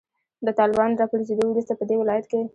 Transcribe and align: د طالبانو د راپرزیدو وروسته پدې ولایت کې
د 0.45 0.47
طالبانو 0.59 0.95
د 0.95 0.99
راپرزیدو 1.03 1.45
وروسته 1.51 1.73
پدې 1.79 1.95
ولایت 1.99 2.25
کې 2.31 2.37